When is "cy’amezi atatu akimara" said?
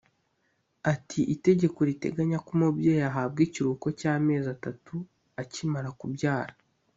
3.99-5.89